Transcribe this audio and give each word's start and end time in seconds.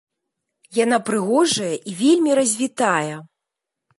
Яна 0.83 0.97
прыгожая 1.09 1.69
і 1.91 1.95
вельмі 2.01 2.31
развітая. 2.41 3.15